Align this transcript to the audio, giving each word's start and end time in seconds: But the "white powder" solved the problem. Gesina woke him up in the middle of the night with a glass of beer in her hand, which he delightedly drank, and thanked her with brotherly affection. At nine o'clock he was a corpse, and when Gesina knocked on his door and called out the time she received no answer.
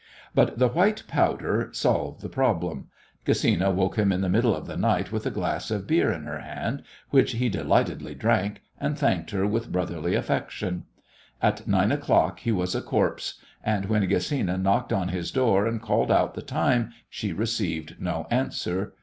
But 0.33 0.57
the 0.57 0.69
"white 0.69 1.03
powder" 1.07 1.69
solved 1.73 2.21
the 2.21 2.27
problem. 2.27 2.87
Gesina 3.23 3.71
woke 3.71 3.99
him 3.99 4.11
up 4.11 4.15
in 4.15 4.21
the 4.21 4.29
middle 4.29 4.55
of 4.55 4.65
the 4.65 4.75
night 4.75 5.11
with 5.11 5.27
a 5.27 5.29
glass 5.29 5.69
of 5.69 5.85
beer 5.85 6.11
in 6.11 6.23
her 6.23 6.39
hand, 6.39 6.81
which 7.11 7.33
he 7.33 7.49
delightedly 7.49 8.15
drank, 8.15 8.63
and 8.79 8.97
thanked 8.97 9.29
her 9.29 9.45
with 9.45 9.71
brotherly 9.71 10.15
affection. 10.15 10.85
At 11.39 11.67
nine 11.67 11.91
o'clock 11.91 12.39
he 12.39 12.51
was 12.51 12.73
a 12.73 12.81
corpse, 12.81 13.35
and 13.63 13.85
when 13.85 14.01
Gesina 14.09 14.57
knocked 14.59 14.91
on 14.91 15.09
his 15.09 15.29
door 15.29 15.67
and 15.67 15.79
called 15.79 16.09
out 16.11 16.33
the 16.33 16.41
time 16.41 16.93
she 17.07 17.31
received 17.31 17.97
no 17.99 18.25
answer. 18.31 18.95